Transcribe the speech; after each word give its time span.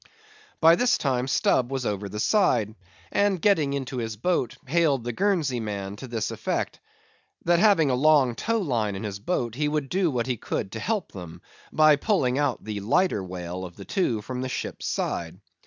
By 0.59 0.77
this 0.77 0.97
time 0.97 1.27
Stubb 1.27 1.71
was 1.71 1.85
over 1.85 2.09
the 2.09 2.19
side, 2.19 2.73
and 3.11 3.39
getting 3.39 3.73
into 3.73 3.97
his 3.97 4.17
boat, 4.17 4.57
hailed 4.65 5.03
the 5.03 5.13
Guernsey 5.13 5.59
man 5.59 5.95
to 5.97 6.07
this 6.07 6.31
effect,—that 6.31 7.59
having 7.59 7.91
a 7.91 7.93
long 7.93 8.33
tow 8.33 8.57
line 8.57 8.95
in 8.95 9.03
his 9.03 9.19
boat, 9.19 9.53
he 9.53 9.67
would 9.67 9.89
do 9.89 10.09
what 10.09 10.25
he 10.25 10.37
could 10.37 10.71
to 10.71 10.79
help 10.79 11.11
them, 11.11 11.43
by 11.71 11.97
pulling 11.97 12.39
out 12.39 12.63
the 12.63 12.79
lighter 12.79 13.23
whale 13.23 13.63
of 13.63 13.75
the 13.75 13.85
two 13.85 14.23
from 14.23 14.41
the 14.41 14.49
ship's 14.49 14.87
side. 14.87 15.39